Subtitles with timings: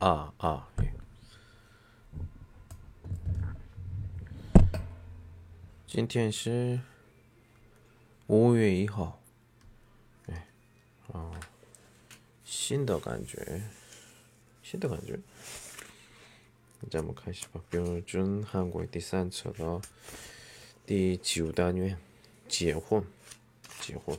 [0.00, 0.66] 啊啊，
[5.86, 6.80] 今天是
[8.26, 9.20] 五月一号，
[10.28, 10.46] 哎，
[11.12, 11.38] 啊，
[12.46, 13.62] 新的感觉，
[14.62, 15.20] 新的感觉。
[16.90, 19.82] 咱们开始吧，标准韩国第三册的
[20.86, 21.98] 第九单元，
[22.48, 23.04] 结婚，
[23.82, 24.18] 结婚。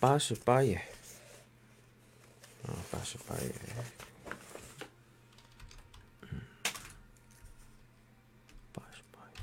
[0.00, 0.76] 八十八页，
[2.64, 3.52] 啊，八十八页，
[6.20, 6.40] 嗯，
[8.72, 9.40] 八十八页。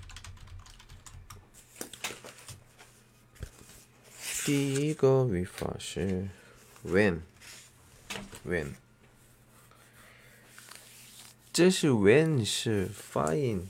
[4.45, 6.29] 第一个语法是
[6.85, 8.75] when，when，
[11.51, 13.67] 这是 when 是发音，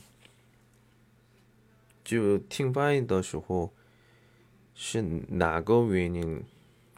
[2.04, 3.74] 就听发音的时候
[4.76, 6.46] 是哪个原因？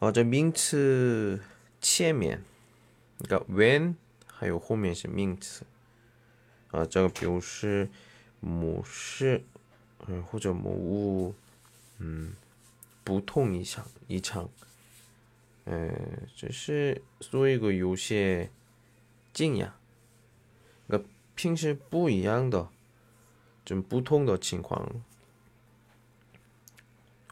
[0.00, 1.40] 哦，这名词
[1.80, 2.44] 前面，
[3.26, 3.96] 个 when
[4.26, 5.64] 还有后面是名词，
[6.70, 7.90] 啊，这个表示
[8.38, 9.42] 某事，
[10.06, 11.34] 嗯，或者某物，
[11.98, 12.32] 嗯，
[13.02, 14.48] 不同异常，异常，
[15.64, 15.92] 嗯，
[16.36, 18.50] 只是做一个有些
[19.32, 19.72] 惊讶，
[20.86, 21.00] 那
[21.34, 22.68] 平时不一样的，
[23.64, 25.02] 就不同的情况。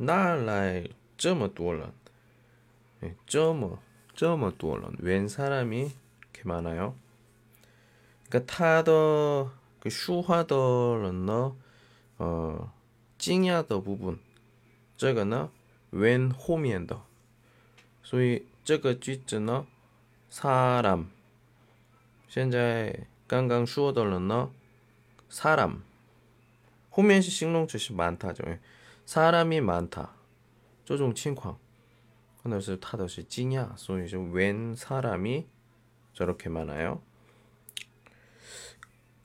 [0.00, 1.92] 哪来这么多人？
[3.00, 3.78] 哎，这么
[4.14, 6.94] 这么多人，웬사람이이렇게많아 요？
[8.30, 11.54] 그타더그슈화더는 너，
[12.18, 12.70] 呃，
[13.18, 14.18] 惊讶的部分，
[14.96, 15.50] 这个呢
[15.90, 17.00] 웬后面的，
[18.02, 19.66] 所以这个句子呢，
[20.30, 21.06] 사 람，
[22.28, 24.50] 现在刚刚说的人呢，
[25.30, 25.80] 사 람，
[26.90, 28.58] 后面是形容词是많다 죠。
[29.10, 30.14] 사람이 많다.
[30.84, 31.58] 这种情况
[32.42, 35.46] 可能是他的是惊讶所以是웬 사람이
[36.12, 37.02] 저렇게 많아요?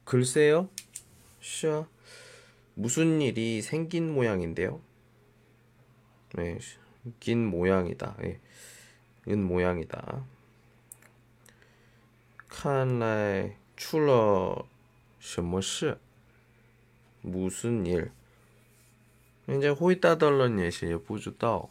[0.03, 0.69] 글쎄요.
[1.40, 1.88] 샤
[2.74, 4.81] 무슨 일이 생긴 모양인데요.
[6.34, 6.58] 네,
[7.19, 8.18] 긴 모양이다.
[8.24, 8.40] 예.
[9.28, 10.25] 은 모양이다.
[12.47, 14.66] 칸来出了
[15.19, 16.00] 什么事
[17.22, 18.12] 무슨 일
[19.46, 21.69] 人家会大的人也是不知道，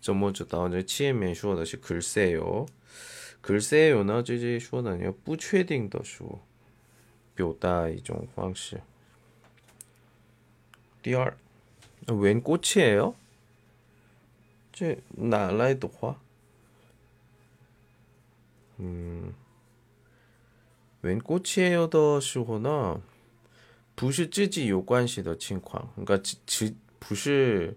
[0.00, 0.68] 怎么知道？
[0.68, 6.40] 这前面说的是글쎄요，글쎄요는这是说的，要不确定的说，
[7.34, 8.80] 表达一种方式。
[11.02, 11.36] 第二，
[12.06, 13.14] 웬 꽃이에요？
[18.78, 19.34] 嗯，
[21.02, 23.00] 웬 꽃이에요的时候呢，
[23.96, 27.76] 不是自己有关系的情况，그러니까只 不是。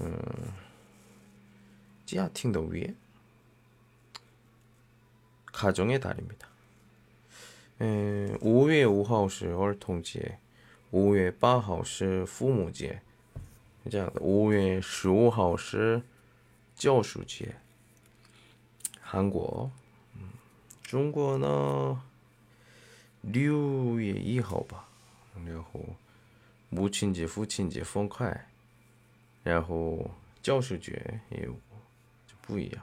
[0.00, 0.52] 음,
[2.04, 2.94] 家庭的 위에
[5.60, 6.48] 가정의 달입니다.
[8.40, 10.38] 五月五号是儿童节，
[10.90, 13.02] 五月八号是父母节，
[13.90, 14.20] 这样的。
[14.20, 16.02] 五月十五号是
[16.74, 17.54] 教师节。
[19.00, 19.70] 韩国，
[20.14, 20.30] 嗯，
[20.82, 22.02] 中国呢，
[23.20, 24.88] 六月一号吧，
[25.44, 25.84] 然后
[26.70, 28.48] 母亲节、父亲节分开，
[29.42, 30.10] 然后
[30.42, 31.52] 教师节也有
[32.26, 32.82] 就不一样。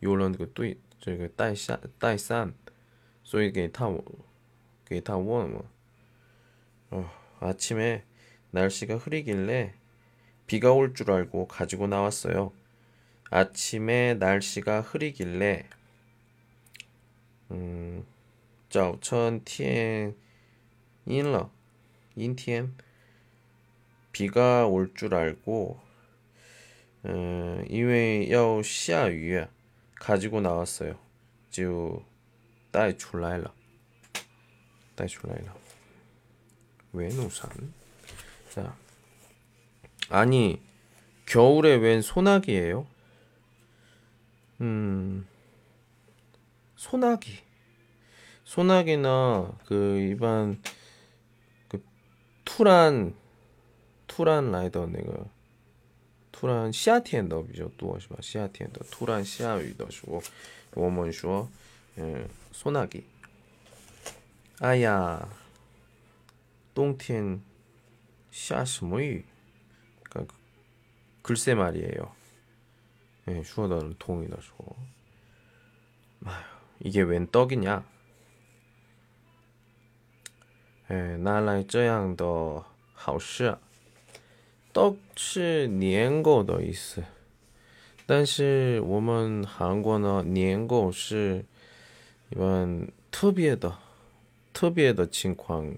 [0.00, 2.54] 有人这个对这个带伞带伞。
[3.24, 3.90] 所以给他
[4.84, 5.64] 给他问뭐
[6.90, 7.10] 어,
[7.40, 8.04] 아침에
[8.50, 9.74] 날씨가 흐리길래
[10.46, 12.52] 비가 올 줄 알고 가지고 나왔어요.
[13.30, 15.66] 아침에 날씨가 흐리길래
[17.52, 18.04] 음,
[18.68, 20.14] 早晨天
[21.04, 21.50] 阴了
[22.14, 22.74] 阴天
[24.12, 25.80] 비가 올 줄 알고
[27.06, 29.46] 음, 因为要下雨
[29.99, 30.97] 가지고 나왔어요.
[31.49, 32.03] 지우
[32.71, 33.51] 따이 출라일라.
[34.95, 35.55] 따이 출라일라.
[36.93, 37.73] 왜 우산?
[38.49, 38.75] 자.
[40.09, 40.61] 아니
[41.25, 42.87] 겨울에 웬 소나기예요?
[44.61, 45.27] 음.
[46.75, 47.39] 소나기.
[48.43, 50.61] 소나기나 그 일반
[51.67, 51.83] 그
[52.45, 53.13] 투란
[54.07, 55.25] 투란 라이더 내가
[56.36, 58.16] 突然夏天的比较多是吧？
[58.20, 60.22] 夏天的突然下雨的时候，
[60.74, 61.48] 我们说，
[61.96, 63.04] 嗯， 소나기.
[64.60, 65.28] 아야,
[66.74, 67.42] 똥텐
[68.30, 69.24] 샤스모이.
[70.04, 70.34] 그러니까
[71.22, 72.14] 글쎄 말이에요.
[73.28, 74.54] 예, 슈어다는 통이다 슈
[76.24, 76.42] 아휴,
[76.80, 77.84] 이게 웬 떡이냐?
[80.90, 82.64] 예, 拿来这样的
[82.94, 83.56] 好事，
[84.77, 87.03] 떡是年糕的意思，
[88.05, 91.43] 但是我们韩国呢，年糕是
[92.29, 93.75] 一般特别的、
[94.53, 95.75] 特别的情况，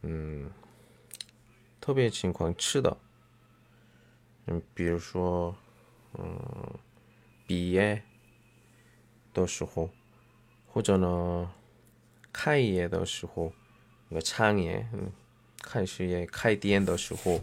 [0.00, 0.50] 嗯，
[1.82, 2.96] 特别情况吃的，
[4.46, 5.54] 嗯，比如说，
[6.14, 6.78] 嗯，
[7.46, 8.02] 毕业
[9.34, 9.90] 的时候，
[10.66, 11.52] 或者呢，
[12.32, 13.52] 开业的时候，
[14.08, 15.12] 那个创业，嗯，
[15.60, 17.42] 开始业、开店的时候，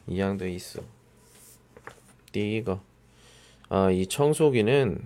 [0.06, 0.84] 一样的意思。
[2.32, 2.80] 第一个，
[3.70, 5.02] 啊，이 청소기는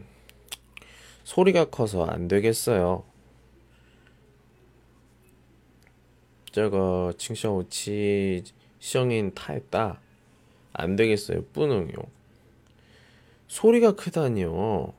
[1.23, 3.03] 소리가 커서 안 되겠어요.
[6.51, 8.43] 这个 칭셔우치
[8.79, 9.99] 성인 타입다
[10.73, 11.43] 안 되겠어요.
[11.53, 11.93] 뿌능요.
[13.47, 14.93] 소리가 크다니요.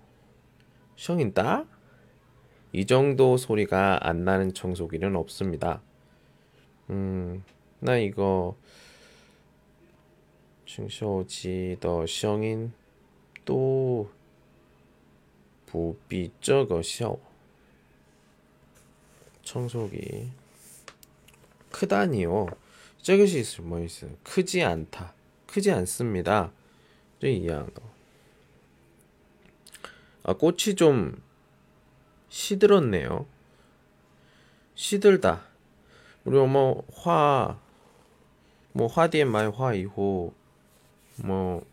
[0.96, 1.64] 성인 따?
[2.73, 5.81] 이 정도 소리가 안 나는 청소기는 없습니다.
[6.89, 7.43] 음,
[7.79, 8.55] 나 이거
[10.65, 12.73] 청소지 더 성인
[13.45, 14.09] 또
[15.67, 17.21] 부비 저거 샤워
[19.43, 20.31] 청소기
[21.69, 22.47] 크다니요.
[23.01, 24.07] 저것이 있을 뭐 있어.
[24.23, 25.13] 크지 않다.
[25.47, 26.51] 크지 않습니다.
[27.19, 27.83] 저 이해한 거.
[30.23, 31.21] 아 꽃이 좀
[32.32, 33.26] 시들었네요.
[34.74, 35.42] 시들다.
[36.24, 37.58] 우리 엄마 화,
[38.72, 40.32] 뭐 화디에 많이 화 이후
[41.16, 41.64] 뭐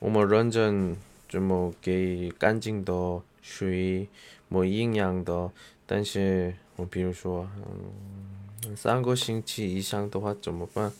[0.00, 0.98] 엄마 런전
[1.28, 4.08] 좀뭐给 깐징더 슈이
[4.48, 5.50] 뭐营养的
[5.86, 10.92] 但是 뭐, 比如说 음, 三个星期 이상的话怎么办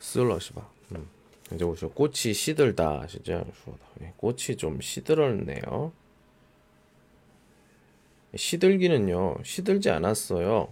[0.00, 1.06] 死了是吧 음.
[1.53, 3.43] 이제 보시 꽃이 시들다 진짜
[4.01, 5.91] 예, 꽃이 좀 시들었네요.
[8.35, 10.67] 시들기는요, 시들지 않았어요.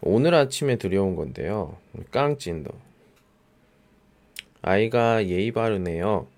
[0.00, 1.76] 오늘 아침에 들여온 건데요.
[2.10, 2.70] 깡찐도
[4.62, 6.28] 아이가 예의 바르네요.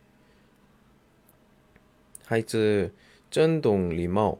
[2.27, 2.93] 하이즈
[3.31, 4.39] 쩐동 리머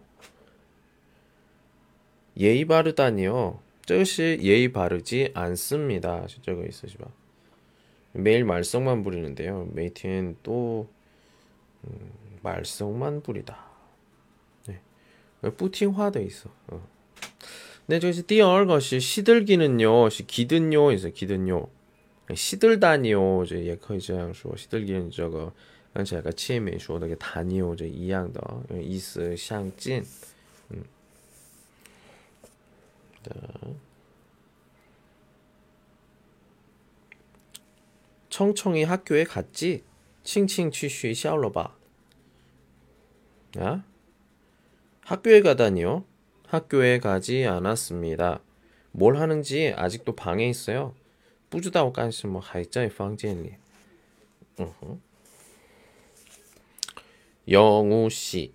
[2.39, 3.61] 예의 바르다니요.
[3.87, 6.27] 뜻이 예의 바르지 않습니다.
[6.27, 7.24] 실제가 있으시면.
[8.14, 9.70] 매일 말썽만 부리는데요.
[9.74, 10.90] 메이티는 또
[11.86, 12.12] 음,
[12.42, 13.58] 말썽만 부리다.
[14.68, 14.82] 네.
[15.42, 16.50] 뿌팅화도 있어.
[16.68, 16.88] 어.
[17.86, 21.68] 네, 저기서 띠얼것이 시들기는요, 기든요, 있어 기든요.
[22.34, 25.52] 시들다니요, 이제 예커이这样说, 시들기는 저거,
[25.94, 28.42] 刚才个前面说那个다니요这一样的
[28.80, 30.04] 意思相近。
[38.35, 39.85] 청청이 학교에 갔지?
[40.25, 41.73] 칭칭 취쉬 샤올로바.
[43.59, 43.85] 아?
[45.03, 46.05] 학교에 가다니요?
[46.49, 48.41] 학교에 가지 않았습니다.
[48.91, 50.97] 뭘 하는지 아직도 방에 있어요.
[51.49, 53.55] 뿌주다오 깐시 뭐 하이자이 방지엔리.
[57.51, 58.53] 영우 씨,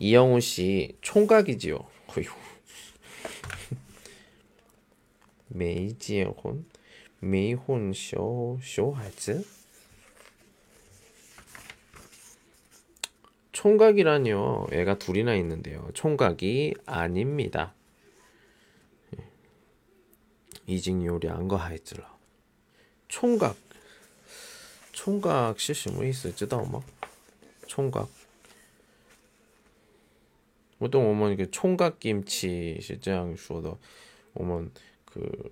[0.00, 1.78] 이영우 씨 총각이지요.
[5.48, 6.66] 메이지의 혼.
[7.21, 9.43] 没婚小小孩子
[13.57, 14.67] 총각이라뇨.
[14.71, 15.89] 애가 둘이나 있는데요.
[15.95, 17.73] 총각이 아닙니다.
[20.67, 22.03] 이징 요리 안거 하이즈러.
[23.07, 23.57] 총각.
[24.91, 26.83] 총각 시시么 있어知道吗?
[27.65, 28.07] 총각.
[30.77, 33.75] 보통 오면 그 총각 김치 是这样说的.
[34.33, 34.69] 我们
[35.03, 35.51] 그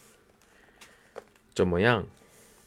[1.53, 2.07] 저 모양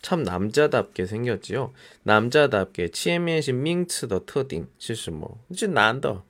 [0.05, 1.73] 참 남자답게 생겼지요.
[2.03, 5.43] 남자답게 치에미에신 민츠 더 터딩 실수 뭐.
[5.49, 6.23] 이제 난더.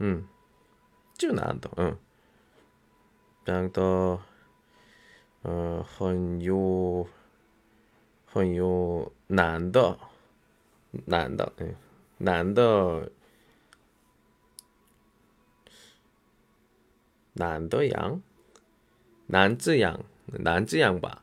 [0.00, 0.28] 음.
[1.14, 1.70] 이제 난더.
[1.78, 1.96] 응.
[3.46, 4.24] 양더
[5.44, 7.04] 어, 헌요
[8.34, 9.98] 헌요 난더.
[10.90, 11.46] 난더.
[11.60, 11.68] 응.
[11.68, 11.76] 예.
[12.18, 13.06] 난더
[17.34, 18.22] 난더 양.
[19.26, 20.02] 난즈 양.
[20.26, 21.22] 난즈 양 봐.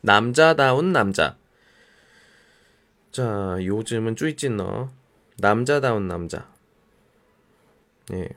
[0.00, 1.36] 남자다운 남자.
[3.12, 4.90] 자, 요즘은 쭈이찐너.
[5.38, 6.48] 남자다운 남자.
[8.08, 8.36] 네.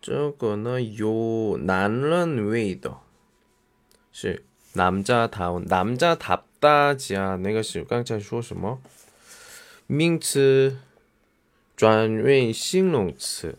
[0.00, 2.96] 这个呢有男人味的
[4.10, 4.42] 是
[4.72, 8.80] 남자다운 남자답다지아 那个是刚才说什么
[9.86, 10.78] 名词
[11.76, 13.58] 转为形容词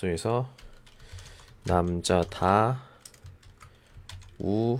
[0.00, 0.48] 그래서
[1.64, 2.82] 남자 다
[4.38, 4.78] 우은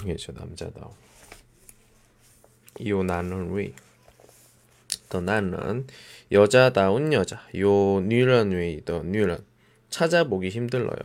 [0.00, 0.88] 이게죠 남자다
[2.86, 3.74] 요 나는 위.
[5.08, 5.86] 더 나는
[6.30, 7.42] 여자다운 여자.
[7.58, 8.84] 요女人 위.
[8.84, 9.44] 더女人
[9.90, 10.96] 찾아보기 힘들어요.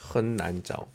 [0.00, 0.86] 很难找.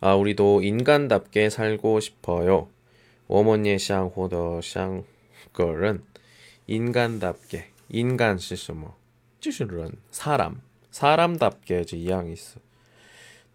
[0.00, 2.68] 아, 우리도 인간답게 살고 싶어요.
[3.26, 5.04] 我们也想活得像
[5.52, 6.02] 个人。
[6.66, 8.94] 인간답게 인간 是什么?
[9.40, 12.56] 就是人 사람 사람답게 这一样意思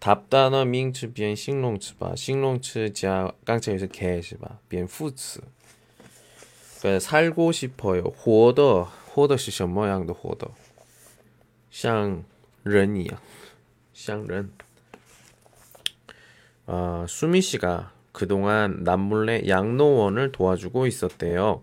[0.00, 5.42] 답단어 名词变形容词吧形容词加刚才是개是吧变副词
[7.00, 10.50] 살고 싶어요 活的活的是什么样的活的
[11.70, 12.24] 像
[12.62, 13.18] 人一样
[13.92, 14.50] 像人
[16.66, 21.62] 아, 수미 씨가 그동안 남몰래 양로원을 도와주고 있었대요.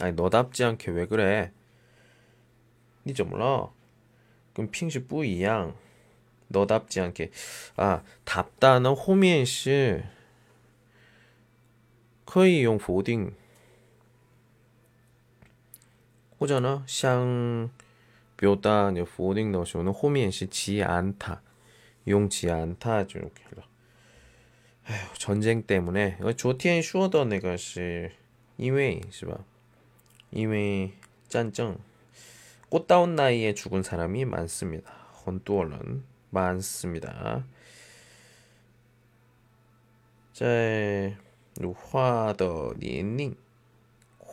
[0.00, 1.52] 아니 너답지 않게 왜 그래?
[3.06, 3.70] 니좀 몰라.
[4.52, 5.76] 그럼 핑시 뿌이양.
[6.48, 7.30] 너답지 않게.
[7.76, 10.02] 아 답다는 호미엔시
[12.26, 13.34] 커이용 보딩.
[16.40, 17.70] 호잖아 샹.
[18.42, 21.42] 묘다 네, 보딩 넣으시면 호미엔시 지 않다
[22.08, 23.66] 용지 않다 이렇게 해라.
[24.88, 26.18] 에휴 전쟁 때문에.
[26.22, 28.08] 어, 조티엔 슈어더 내가시
[28.56, 29.36] 이웨이 시바
[30.32, 30.92] 이외
[31.28, 31.78] 짠증
[32.68, 34.92] 꽃다운 나이에 죽은 사람이 많습니다.
[35.26, 37.44] 헌뚜얼은 많습니다.
[40.32, 40.46] 자,
[41.90, 43.36] 화더 니엔닝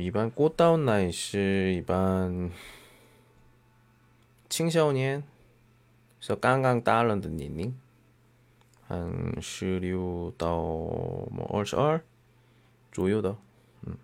[0.00, 2.52] 이반 꽃다운 나이시 이반
[4.48, 5.24] 칭샤오니엔.
[6.18, 7.74] 그래서 깡깡 따른드 니닝
[8.86, 12.04] 한 시류 다오 뭐 얼얼?
[12.92, 13.38] 조요다
[13.86, 13.98] 음.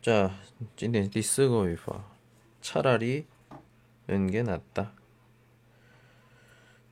[0.00, 0.30] 자,
[0.76, 2.04] 찐텐 디스고 위파
[2.60, 3.26] 차라리
[4.10, 4.92] 은게 낫다.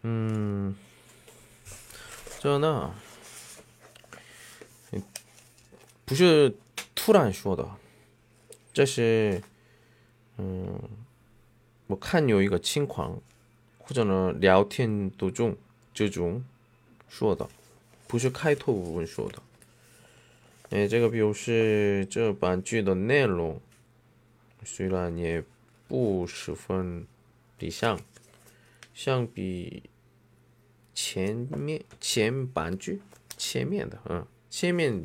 [0.04, 0.76] 음,
[2.40, 2.94] 저나
[6.06, 6.54] 不是
[6.94, 7.68] 突然说的，
[8.72, 9.42] 这是
[10.36, 10.80] 嗯，
[11.88, 13.20] 我看有一个情况，
[13.76, 15.56] 或者呢聊天途中
[15.92, 16.44] 这种
[17.08, 17.48] 说的，
[18.06, 19.42] 不是开头部分说的。
[20.70, 23.60] 哎，这个比如是这版剧的内容，
[24.64, 25.42] 虽然也
[25.88, 27.04] 不十分
[27.58, 28.00] 理想，
[28.94, 29.82] 相比
[30.94, 33.02] 前面前版剧
[33.36, 35.04] 前面的，嗯，前面。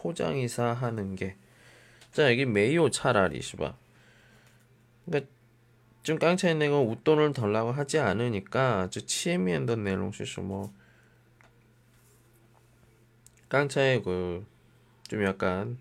[0.00, 1.36] 포장이사 하는 게.
[2.12, 3.76] 자, 여기 메이오 차라리 시바.
[5.04, 5.30] 그러니까
[6.02, 10.72] 좀 깡차있는 건 웃돈을 덜라고 하지 않으니까 저 치에미엔더 내롱시쇼 뭐
[13.50, 15.78] 깡차에 그좀 약간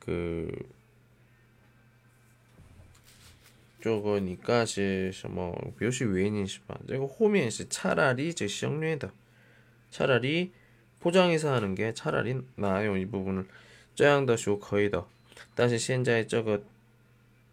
[0.00, 0.50] 그
[3.80, 6.74] 쪼거니까, 시, 뭐, 요시 웨인이시바.
[6.88, 9.12] 이거 호미엔시 차라리, 저 시험료에다
[9.90, 10.52] 차라리
[11.04, 12.96] 포장해서 하는 게 차라리 나아요.
[12.96, 13.46] 이 부분을
[13.94, 15.06] 쩌양더쇼 거의더
[15.54, 16.60] 다시 시행자의 저거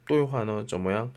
[0.08, 1.12] 또요화너 저 모양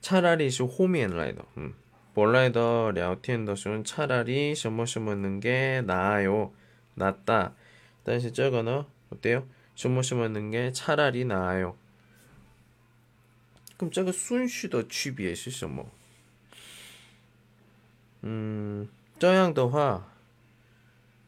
[0.00, 1.74] 차라리 쇼 호미엔 라이더 음.
[2.14, 6.52] 몰라이더 랴오티엔더쇼는 차라리 쇼머쇼머는 게 나아요.
[6.94, 7.54] 낫다.
[8.02, 9.46] 다시 저거는 어때요?
[9.74, 11.76] 쇼머쇼머는 게 차라리 나아요.
[13.76, 15.90] 그럼 저거 순쉬더 취비에 시셔 뭐.
[18.24, 20.09] 음, 저양 더화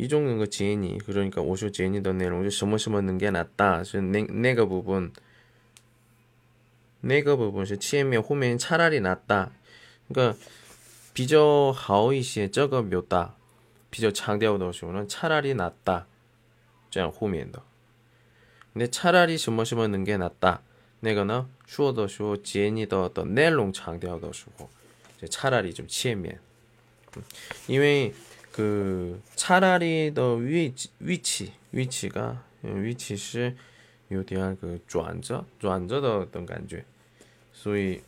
[0.00, 3.82] 이종은 그 지인이 그러니까 오쇼 지인이 너네를 오쇼 심어심었는 게 낫다.
[4.30, 5.12] 내가 부분
[7.02, 9.50] 내가 부분 치에미의 호면 차라리 낫다.
[10.08, 10.38] 그러니까
[11.12, 13.34] 비저 하오이시에 저거 묘다.
[13.90, 16.06] 비저 창대하고는 차라리 낫다.
[16.90, 17.62] 这样后面的
[18.72, 20.62] 근데 차라리 심어심었는 게 낫다.
[21.00, 24.70] 내가 나 슈어더슈어 지엔이더 더 내롱 창대하더슈고
[25.28, 26.30] 차라리 좀 치에미.
[26.30, 27.24] 음.
[27.68, 28.14] 因为
[28.52, 33.54] 그 차라리 더 위치 위치 위치가 예, 위치 시
[34.10, 36.82] 요디한 그 좌저 좌저의 어떤 감정.
[37.52, 38.02] 소위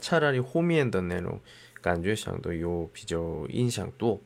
[0.00, 1.40] 차라리 호미엔더 내용
[1.82, 4.22] 감정上도 요 비교 인상도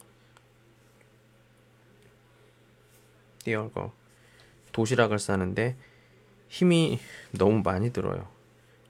[3.45, 3.93] 띄어거
[4.73, 5.77] 도시락을 싸는데
[6.49, 6.99] 힘이
[7.33, 8.29] 너무 많이 들어요.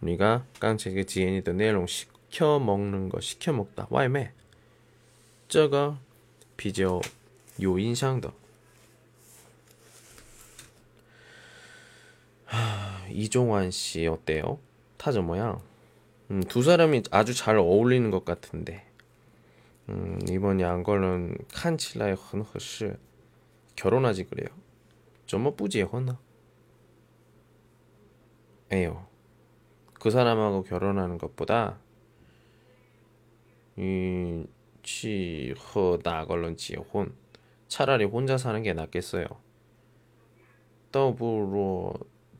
[0.00, 3.86] 우리가 깡체게 지엔이 더 내용 시켜 먹는 거 시켜 먹다.
[3.90, 4.32] 와이메.
[5.46, 5.98] 저거
[6.56, 7.00] 비교
[7.62, 8.32] 요인상도.
[12.46, 12.83] 하.
[13.14, 14.58] 이종환 씨 어때요?
[14.96, 15.60] 타저 모양
[16.30, 18.84] 음, 두 사람이 아주 잘 어울리는 것 같은데
[19.88, 22.92] 음, 이번 양걸은 칸칠라의 헌허시
[23.76, 24.48] 결혼하지 그래요.
[25.26, 26.18] 좀 뿌지혼나
[28.72, 29.06] 에요.
[29.94, 31.78] 그 사람하고 결혼하는 것보다
[33.76, 34.44] 이
[34.82, 37.14] 취허다 걸런 지혼
[37.68, 39.26] 차라리 혼자 사는 게 낫겠어요.
[40.92, 41.94] 더불어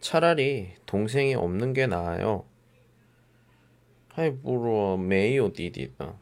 [0.00, 2.44] 차라리 동생이 없는 게 나아요.
[4.08, 6.14] 하이부러 메이오 디디다.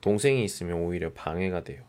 [0.00, 1.84] 동생이 있으면 오히려 방해가 돼요.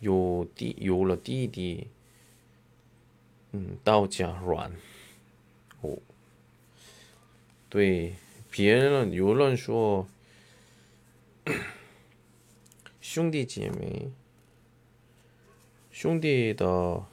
[0.00, 1.88] 有弟有了弟弟，
[3.52, 4.70] 嗯，刀架软。
[5.80, 5.98] 哦，
[7.68, 8.14] 对，
[8.50, 10.06] 别人有人说
[13.00, 14.10] 兄弟姐妹，
[15.90, 17.04] 兄弟的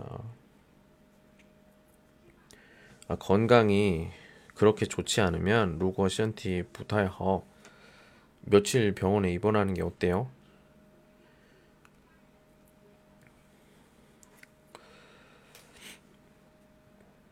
[0.00, 0.34] 어.
[3.08, 4.08] 아, 건강이
[4.54, 7.44] 그렇게 좋지 않으면 루거 시언티 부타이허
[8.42, 10.30] 며칠 병원에 입원하는 게 어때요?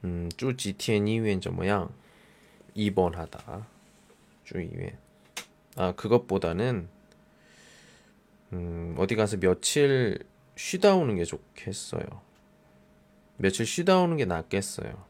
[0.05, 1.89] 음, 주 GTN 이후엔 저 뭐야?
[2.75, 3.67] 입원하다.
[4.45, 4.97] 주 이후엔.
[5.77, 6.89] 아, 그것보다는
[8.53, 10.19] 음, 어디 가서 며칠
[10.57, 12.28] 쉬다 오는 게 좋겠어요.
[13.38, 15.06] 며칠 쉬다 오는 게 낫겠어요.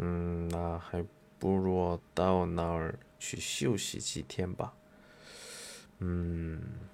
[0.00, 1.04] 음, 나还
[1.38, 4.72] 不如到那儿去休息几天吧.
[6.00, 6.88] 음.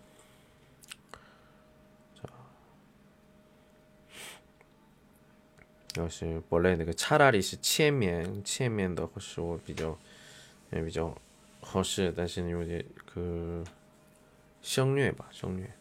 [5.97, 9.99] 就是本来那个차라리是前面前面的是我比较
[10.71, 11.17] 也比较
[11.63, 12.85] 合适，但是有点
[13.15, 13.65] 그
[14.61, 15.73] 省略吧省略。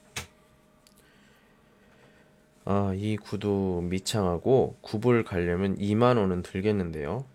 [2.70, 7.26] 아, 이 구두 미창하고 굽을 가려면 2만 원은 들겠는데요.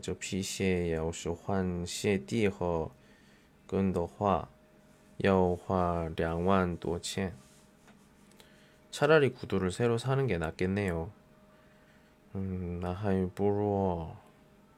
[0.00, 2.90] 저 피鞋要是换鞋底和
[3.66, 4.48] 跟的话
[5.18, 7.34] 要花2万多钱.
[8.90, 11.10] 차라리 구두를 새로 사는 게 낫겠네요.
[12.34, 14.08] 嗯，那还不如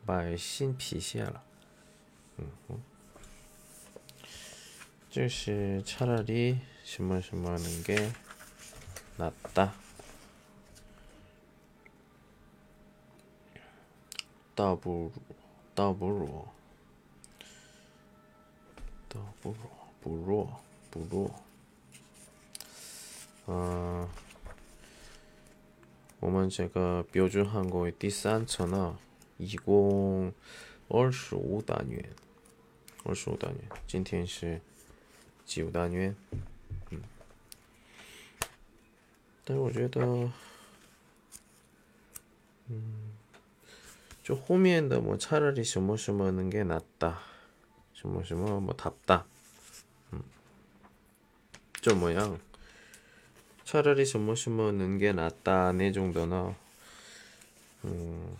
[0.04, 1.42] 买新皮鞋了。
[2.38, 2.82] 嗯哼，
[5.08, 7.82] 就是차라리什么什么는
[9.19, 9.73] 那大。
[14.55, 15.11] 大不如，
[15.75, 16.47] 倒不如，
[19.09, 19.57] 倒不如，
[19.99, 20.49] 不如，
[20.89, 21.31] 不如。
[23.47, 24.07] 嗯，
[26.21, 28.97] 我们这个标准韩国的第三层呢，
[29.37, 30.31] 一共
[30.87, 32.09] 二十五单元，
[33.03, 34.61] 二十五单元，今天是
[35.45, 36.15] 九单元。
[39.48, 40.00] 但是我觉得，
[42.68, 43.12] 嗯，
[44.22, 47.14] 就后面的뭐차라리什么什么는게낫 다，
[47.92, 49.24] 什么什么뭐답 다，
[50.12, 50.22] 嗯，
[51.80, 52.38] 就么样？
[53.64, 56.54] 차라리什么 什么는 게 낫다 네 정도나
[57.82, 58.36] 음,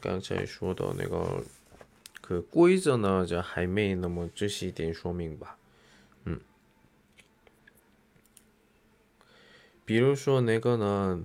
[0.00, 1.42] 刚才说的那个，
[2.20, 5.56] 个规则呢，就还没那么仔细一点说明吧。
[6.24, 6.40] 嗯，
[9.84, 11.24] 比如说那个呢，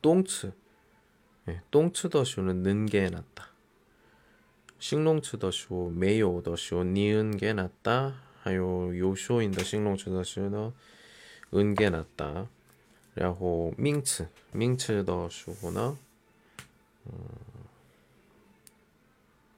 [0.00, 0.52] 动词，
[1.46, 3.48] 네, 动词的时候는 는게 낫다.
[4.78, 10.74] 形容词的时候没有的时候，니은 게 낫다 还有有说音的形容词的时呢，
[11.50, 12.48] 恩给낫다
[13.14, 15.96] 然后名词名词的时候呢，
[17.06, 17.12] 嗯，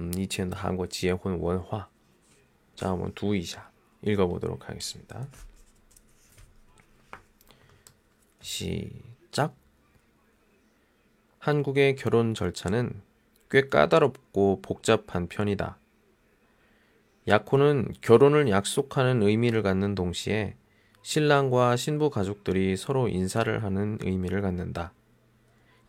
[0.00, 1.88] 음, 2000더 한국 지혜혼 원화.
[2.74, 3.70] 자, 한번 두이샤
[4.02, 5.26] 읽어보도록 하겠습니다.
[8.40, 9.54] 시작.
[11.38, 13.00] 한국의 결혼 절차는
[13.50, 15.78] 꽤 까다롭고 복잡한 편이다.
[17.28, 20.56] 약혼은 결혼을 약속하는 의미를 갖는 동시에
[21.02, 24.92] 신랑과 신부 가족들이 서로 인사를 하는 의미를 갖는다.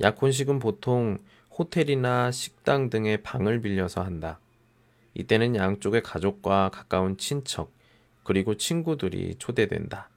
[0.02, 1.18] 약혼식은 보통
[1.58, 4.39] 호텔이나 식당 등의 방을 빌려서 한다.
[5.13, 7.72] 이때는 양쪽의 가족과 가까운 친척,
[8.24, 10.10] 그리고 친구들이 초대된다.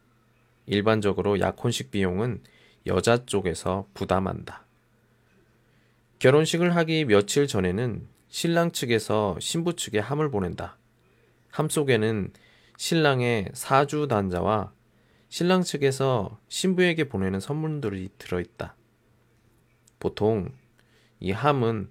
[0.66, 2.42] 일반적으로 약혼식 비용은
[2.86, 4.64] 여자 쪽에서 부담한다.
[6.18, 10.76] 결혼식을 하기 며칠 전에는 신랑 측에서 신부 측에 함을 보낸다.
[11.50, 12.32] 함 속에는
[12.76, 14.72] 신랑의 사주 단자와
[15.28, 18.74] 신랑 측에서 신부에게 보내는 선물들이 들어있다.
[20.00, 20.50] 보통
[21.20, 21.88] 이 함은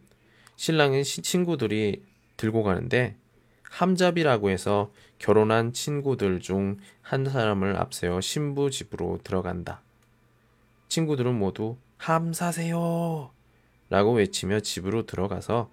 [0.55, 2.03] 신랑의 친구들이
[2.37, 3.15] 들고 가는데
[3.63, 9.81] 함잡이라고 해서 결혼한 친구들 중 한 사람을 앞세워 신부 집으로 들어간다.
[10.89, 13.31] 친구들은 모두 함 사세요
[13.89, 15.71] 라고 외치며 집으로 들어가서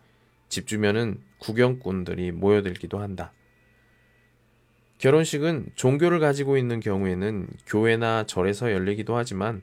[0.48, 3.32] 집 주변은 구경꾼들이 모여들기도 한다.
[4.98, 9.62] 결혼식은 종교를 가지고 있는 경우에는 교회나 절에서 열리기도 하지만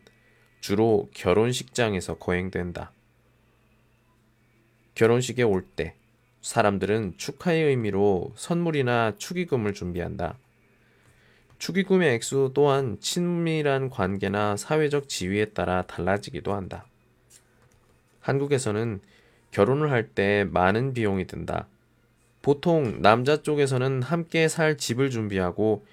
[0.60, 2.92] 주로 결혼식장에서 거행된다.
[4.96, 5.96] 결혼식에 올 때
[6.42, 10.38] 사람들은 축하의 의미로 선물이나 축의금을 준비한다.
[11.60, 16.86] 축의금의 액수 또한 친밀한 관계나 사회적 지위에 따라 달라지기도 한다.
[18.22, 19.02] 한국에서는
[19.52, 21.68] 결혼을 할 때 많은 비용이 든다.
[22.42, 25.86] 보통 남자 쪽에서는 함께 살 집을 준비하고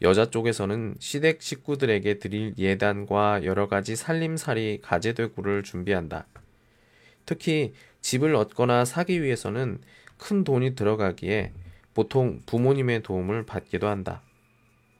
[0.00, 6.26] 여자 쪽에서는 시댁 식구들에게 드릴 예단과 여러 가지 살림살이 가재도구를 준비한다.
[7.26, 9.80] 특히 집을 얻거나 사기 위해서는
[10.16, 11.52] 큰 돈이 들어가기에
[11.94, 14.22] 보통 부모님의 도움을 받기도 한다.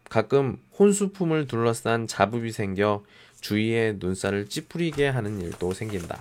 [0.09, 3.05] 가끔 혼수품을 둘러싼 자부비 생겨
[3.41, 6.21] 주위에 눈살을 찌푸리게 하는 일도 생긴다.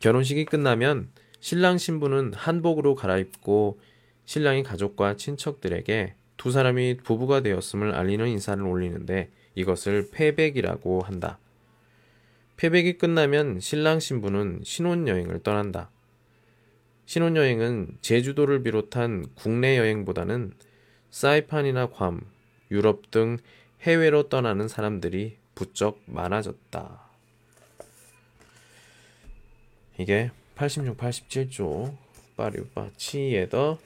[0.00, 1.08] 결혼식이 끝나면
[1.40, 3.78] 신랑 신부는 한복으로 갈아입고
[4.24, 11.38] 신랑의 가족과 친척들에게 두 사람이 부부가 되었음을 알리는 인사를 올리는데 이것을 패백이라고 한다.
[12.62, 15.90] 패백이 끝나면 신랑 신부는 신혼여행을 떠난다.
[17.06, 20.52] 신혼여행은 제주도를 비롯한 국내 여행보다는
[21.10, 22.20] 사이판이나 괌,
[22.70, 23.38] 유럽 등
[23.80, 27.00] 해외로 떠나는 사람들이 부쩍 많아졌다.
[29.98, 31.96] 이게 86, 87조
[32.36, 33.80] 빠리우빠 치에더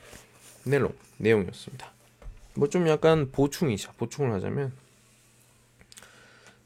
[0.66, 1.92] 내용 내용이었습니다.
[2.56, 3.92] 뭐 좀 약간 보충이죠.
[3.92, 4.70] 보충을 하자면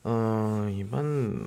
[0.03, 1.47] 어, 이번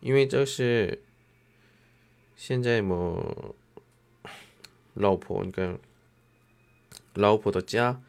[0.00, 1.02] 因为这是。
[2.36, 3.54] 现在么。
[4.94, 5.78] 老婆，你看。
[7.14, 8.00] 老婆的家。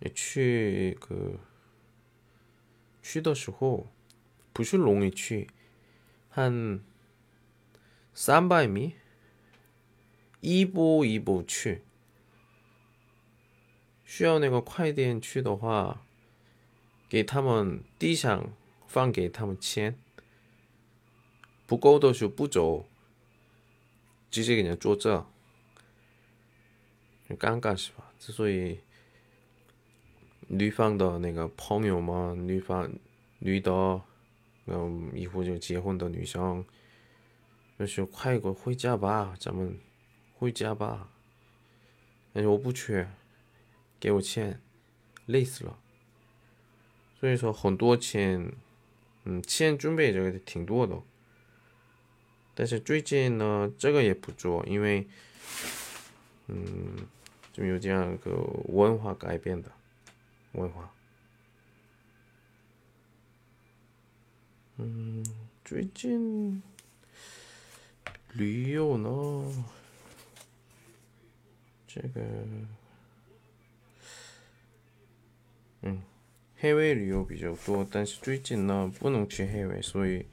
[0.00, 1.38] 你去个。
[3.02, 3.86] 去的时候。
[4.52, 5.48] 不是容易去。
[6.28, 6.82] 很。
[8.12, 8.94] 三百米。
[10.40, 11.82] 一步一步去。
[14.04, 16.02] 需要那个快点去的话。
[17.08, 18.52] 给他们，地上
[18.88, 19.96] 放给他们钱。
[21.66, 22.86] 不够的时候不走，
[24.30, 25.26] 直接给人家坐这。
[27.26, 28.12] 很尴尬是吧？
[28.18, 28.78] 之所以
[30.46, 32.92] 女方的那个朋友们，女方
[33.38, 34.02] 女的，
[34.66, 36.64] 嗯，以后就结婚的女生，
[37.78, 39.78] 就说快给我回家吧，咱们
[40.34, 41.08] 回家吧。
[42.34, 43.06] 但是我不去，
[43.98, 44.60] 给我钱，
[45.24, 45.78] 累死了。
[47.18, 48.52] 所以说很多钱，
[49.24, 51.00] 嗯，钱准备这个挺多的。
[52.54, 55.06] 但是最近呢，这个也不做，因为，
[56.46, 56.96] 嗯，
[57.52, 58.30] 就有这样一个
[58.66, 59.70] 文化改变的
[60.52, 60.90] 文化。
[64.76, 65.24] 嗯，
[65.64, 66.62] 最近
[68.32, 69.64] 旅游呢，
[71.86, 72.20] 这个，
[75.82, 76.02] 嗯，
[76.56, 80.26] 海外旅游比较多，但是最近呢不能去海外，所以，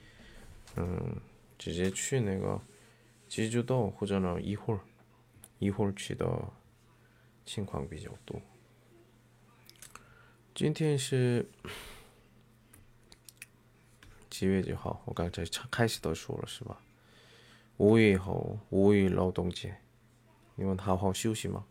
[0.76, 1.16] 嗯，
[1.62, 2.60] 直接去那个
[3.30, 4.80] 济州岛或者呢一会儿
[5.60, 6.52] 一会儿去的
[7.46, 8.42] 情况比较多。
[10.56, 11.48] 今天是
[14.28, 15.04] 几月几号？
[15.06, 16.82] 我刚才开始都说了是吧？
[17.78, 19.78] 五月后五一劳动节，
[20.56, 21.64] 你们好好休息吗？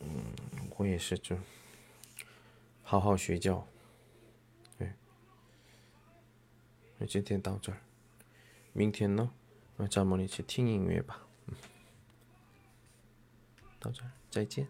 [0.00, 0.08] 嗯，
[0.78, 1.36] 我也是，就
[2.82, 3.66] 好好睡觉。
[4.78, 4.90] 对，
[6.96, 7.78] 那今天到这儿，
[8.78, 9.28] 明天呢，
[9.76, 11.26] 那咱们一起听音乐吧。
[11.46, 11.54] 嗯，
[13.80, 14.68] 到这儿，再见。